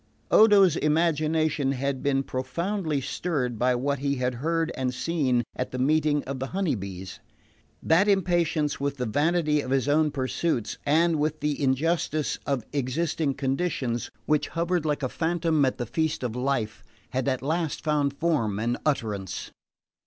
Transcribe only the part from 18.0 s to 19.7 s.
form and utterance.